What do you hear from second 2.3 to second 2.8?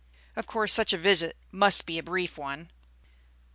one.